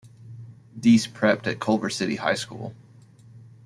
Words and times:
Deese 0.79 1.05
prepped 1.05 1.45
at 1.45 1.59
Culver 1.59 1.91
City 1.91 2.15
High 2.15 2.33
School. 2.33 2.73